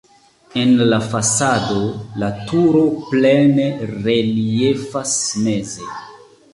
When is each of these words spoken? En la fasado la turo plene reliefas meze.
En 0.61 0.71
la 0.91 0.97
fasado 1.11 1.81
la 2.23 2.31
turo 2.53 2.83
plene 3.11 3.69
reliefas 3.93 5.17
meze. 5.47 5.93